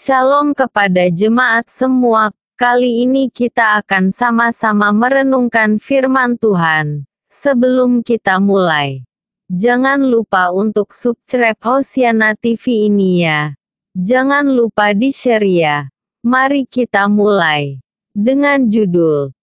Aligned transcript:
Shalom 0.00 0.56
kepada 0.56 1.12
jemaat 1.12 1.68
semua. 1.68 2.32
Kali 2.56 3.04
ini 3.04 3.28
kita 3.28 3.84
akan 3.84 4.08
sama-sama 4.08 4.96
merenungkan 4.96 5.76
firman 5.76 6.40
Tuhan. 6.40 7.04
Sebelum 7.28 8.00
kita 8.00 8.40
mulai, 8.40 9.04
jangan 9.52 10.00
lupa 10.00 10.56
untuk 10.56 10.96
subscribe 10.96 11.60
Hosiana 11.60 12.32
TV 12.32 12.88
ini 12.88 13.28
ya. 13.28 13.52
Jangan 13.92 14.48
lupa 14.48 14.96
di-share 14.96 15.44
ya. 15.44 15.92
Mari 16.24 16.64
kita 16.64 17.04
mulai 17.04 17.84
dengan 18.16 18.72
judul 18.72 19.36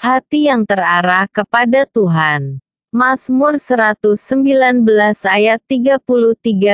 Hati 0.00 0.48
yang 0.48 0.64
terarah 0.64 1.28
kepada 1.28 1.84
Tuhan. 1.84 2.64
Mazmur 2.96 3.60
119 3.60 4.16
ayat 5.28 5.60
33 5.68 6.00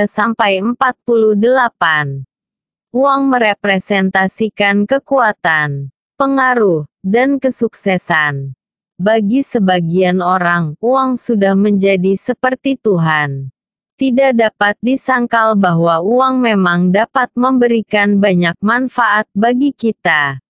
sampai 0.07 0.63
48 0.63 2.31
Uang 2.93 3.33
merepresentasikan 3.33 4.85
kekuatan, 4.85 5.89
pengaruh, 6.21 6.85
dan 7.01 7.41
kesuksesan. 7.41 8.53
Bagi 9.01 9.41
sebagian 9.41 10.21
orang, 10.21 10.77
uang 10.77 11.17
sudah 11.17 11.57
menjadi 11.57 12.13
seperti 12.21 12.77
Tuhan. 12.77 13.49
Tidak 13.97 14.37
dapat 14.37 14.77
disangkal 14.85 15.57
bahwa 15.57 16.05
uang 16.05 16.45
memang 16.45 16.93
dapat 16.93 17.33
memberikan 17.33 18.21
banyak 18.21 18.61
manfaat 18.61 19.25
bagi 19.33 19.73
kita. 19.73 20.45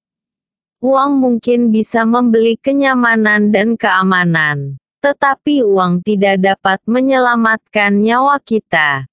Uang 0.82 1.22
mungkin 1.22 1.70
bisa 1.70 2.02
membeli 2.02 2.58
kenyamanan 2.58 3.54
dan 3.54 3.78
keamanan, 3.78 4.82
tetapi 4.98 5.62
uang 5.62 6.02
tidak 6.02 6.42
dapat 6.42 6.82
menyelamatkan 6.90 8.02
nyawa 8.02 8.42
kita. 8.42 9.06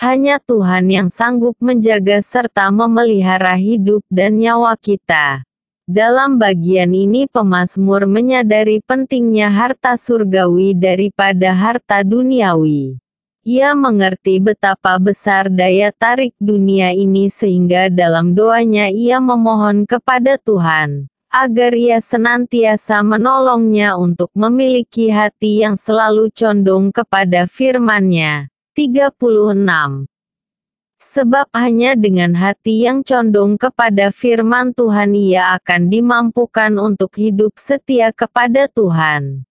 Hanya 0.00 0.40
Tuhan 0.40 0.88
yang 0.88 1.12
sanggup 1.12 1.60
menjaga 1.60 2.24
serta 2.24 2.72
memelihara 2.72 3.52
hidup 3.60 4.00
dan 4.08 4.40
nyawa 4.40 4.72
kita. 4.80 5.44
Dalam 5.84 6.40
bagian 6.40 6.88
ini 6.96 7.28
pemazmur 7.28 8.08
menyadari 8.08 8.80
pentingnya 8.80 9.52
harta 9.52 10.00
surgawi 10.00 10.72
daripada 10.72 11.52
harta 11.52 12.00
duniawi. 12.00 12.96
Ia 13.44 13.76
mengerti 13.76 14.40
betapa 14.40 14.96
besar 14.96 15.52
daya 15.52 15.92
tarik 15.92 16.32
dunia 16.40 16.96
ini 16.96 17.28
sehingga 17.28 17.92
dalam 17.92 18.32
doanya 18.32 18.88
ia 18.88 19.20
memohon 19.20 19.84
kepada 19.84 20.40
Tuhan, 20.40 21.12
agar 21.28 21.76
ia 21.76 22.00
senantiasa 22.00 23.04
menolongnya 23.04 24.00
untuk 24.00 24.32
memiliki 24.32 25.12
hati 25.12 25.60
yang 25.60 25.76
selalu 25.76 26.32
condong 26.32 26.88
kepada 26.88 27.44
firman-Nya. 27.44 28.49
36. 28.78 30.06
Sebab 31.02 31.50
hanya 31.58 31.98
dengan 31.98 32.38
hati 32.38 32.86
yang 32.86 33.02
condong 33.02 33.58
kepada 33.58 34.14
firman 34.14 34.70
Tuhan 34.70 35.10
ia 35.18 35.58
akan 35.58 35.90
dimampukan 35.90 36.78
untuk 36.78 37.18
hidup 37.18 37.58
setia 37.58 38.14
kepada 38.14 38.70
Tuhan. 38.70 39.42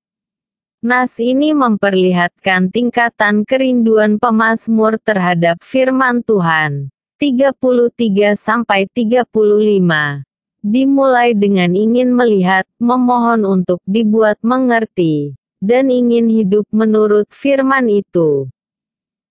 Nas 0.80 1.20
ini 1.20 1.52
memperlihatkan 1.52 2.72
tingkatan 2.72 3.44
kerinduan 3.44 4.24
pemazmur 4.24 4.96
terhadap 5.04 5.60
firman 5.60 6.24
Tuhan. 6.24 6.88
33 7.20 8.40
sampai 8.40 8.88
35. 8.88 9.28
Dimulai 10.64 11.36
dengan 11.36 11.76
ingin 11.76 12.16
melihat, 12.16 12.64
memohon 12.80 13.44
untuk 13.44 13.84
dibuat 13.84 14.40
mengerti, 14.40 15.36
dan 15.60 15.92
ingin 15.92 16.32
hidup 16.32 16.64
menurut 16.72 17.28
firman 17.36 17.92
itu. 17.92 18.48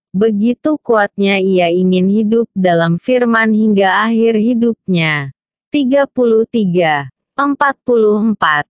Begitu 0.09 0.81
kuatnya 0.81 1.37
ia 1.37 1.69
ingin 1.69 2.09
hidup 2.09 2.49
dalam 2.57 2.97
firman 2.97 3.53
hingga 3.53 4.09
akhir 4.09 4.41
hidupnya. 4.41 5.37
33, 5.69 7.13
44 7.37 8.65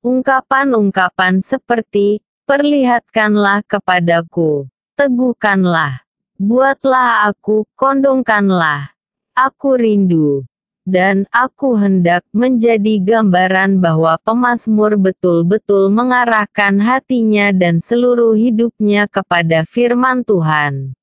Ungkapan-ungkapan 0.00 1.44
seperti, 1.44 2.24
perlihatkanlah 2.48 3.60
kepadaku, 3.68 4.72
teguhkanlah, 4.96 6.00
buatlah 6.40 7.28
aku, 7.28 7.68
kondongkanlah, 7.76 8.96
aku 9.36 9.76
rindu 9.76 10.47
dan 10.88 11.28
aku 11.28 11.76
hendak 11.76 12.24
menjadi 12.32 12.96
gambaran 13.04 13.84
bahwa 13.84 14.16
pemazmur 14.24 14.96
betul-betul 14.96 15.92
mengarahkan 15.92 16.80
hatinya 16.80 17.52
dan 17.52 17.76
seluruh 17.76 18.32
hidupnya 18.32 19.04
kepada 19.04 19.68
firman 19.68 20.24
Tuhan. 20.24 20.96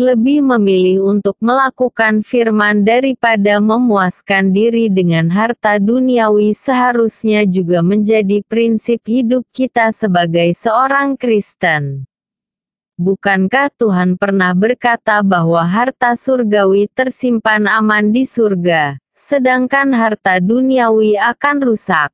Lebih 0.00 0.40
memilih 0.40 1.04
untuk 1.08 1.36
melakukan 1.44 2.24
firman 2.24 2.84
daripada 2.84 3.60
memuaskan 3.60 4.52
diri 4.52 4.88
dengan 4.88 5.28
harta 5.28 5.76
duniawi 5.76 6.56
seharusnya 6.56 7.44
juga 7.44 7.84
menjadi 7.84 8.40
prinsip 8.44 9.04
hidup 9.04 9.44
kita 9.52 9.92
sebagai 9.92 10.52
seorang 10.56 11.20
Kristen. 11.20 12.09
Bukankah 13.00 13.72
Tuhan 13.80 14.20
pernah 14.20 14.52
berkata 14.52 15.24
bahwa 15.24 15.64
harta 15.64 16.12
surgawi 16.12 16.84
tersimpan 16.92 17.64
aman 17.64 18.12
di 18.12 18.28
surga, 18.28 19.00
sedangkan 19.16 19.96
harta 19.96 20.36
duniawi 20.36 21.16
akan 21.16 21.64
rusak? 21.64 22.12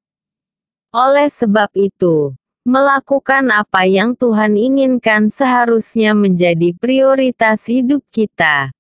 Oleh 0.95 1.27
sebab 1.27 1.75
itu, 1.75 2.39
melakukan 2.63 3.51
apa 3.51 3.83
yang 3.83 4.15
Tuhan 4.15 4.55
inginkan 4.55 5.27
seharusnya 5.27 6.15
menjadi 6.15 6.71
prioritas 6.79 7.67
hidup 7.67 8.07
kita. 8.15 8.71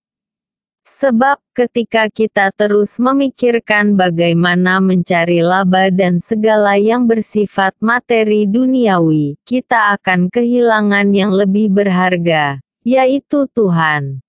Sebab 0.86 1.42
ketika 1.50 2.06
kita 2.06 2.54
terus 2.54 3.02
memikirkan 3.02 3.98
bagaimana 3.98 4.78
mencari 4.78 5.42
laba 5.42 5.90
dan 5.90 6.22
segala 6.22 6.78
yang 6.78 7.10
bersifat 7.10 7.74
materi 7.82 8.46
duniawi, 8.46 9.34
kita 9.42 9.98
akan 9.98 10.30
kehilangan 10.30 11.10
yang 11.10 11.34
lebih 11.34 11.74
berharga, 11.74 12.62
yaitu 12.86 13.50
Tuhan. 13.50 14.22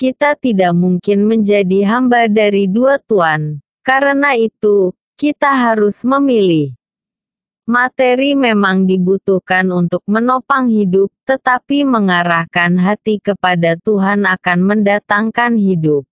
Kita 0.00 0.40
tidak 0.40 0.72
mungkin 0.72 1.28
menjadi 1.28 1.84
hamba 1.84 2.32
dari 2.32 2.64
dua 2.64 2.96
tuan, 3.04 3.60
karena 3.84 4.40
itu, 4.40 4.96
kita 5.20 5.52
harus 5.52 6.00
memilih. 6.00 6.77
Materi 7.68 8.32
memang 8.32 8.88
dibutuhkan 8.88 9.68
untuk 9.68 10.00
menopang 10.08 10.72
hidup, 10.72 11.12
tetapi 11.28 11.84
mengarahkan 11.84 12.80
hati 12.80 13.20
kepada 13.20 13.76
Tuhan 13.76 14.24
akan 14.24 14.58
mendatangkan 14.64 15.60
hidup. 15.60 16.07